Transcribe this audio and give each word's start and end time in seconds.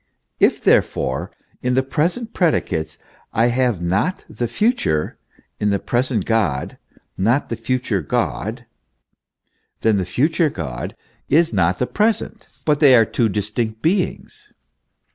If, 0.39 0.63
therefore, 0.63 1.29
in 1.61 1.75
the 1.75 1.83
present 1.83 2.33
predicates 2.33 2.97
I 3.33 3.49
have 3.49 3.83
not 3.83 4.25
the 4.27 4.47
future, 4.47 5.19
in 5.59 5.69
the 5.69 5.77
present 5.77 6.25
God 6.25 6.79
not 7.19 7.49
the 7.49 7.55
future 7.55 8.01
God, 8.01 8.65
then 9.81 9.97
the 9.97 10.05
future 10.05 10.49
God 10.49 10.95
is 11.29 11.53
not 11.53 11.77
the 11.77 11.85
present, 11.85 12.47
but 12.65 12.79
they 12.79 12.95
are 12.95 13.05
two 13.05 13.29
dis 13.29 13.51
tinct 13.51 13.83
beings. 13.83 14.49